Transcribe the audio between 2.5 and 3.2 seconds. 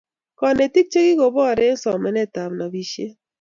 nobishet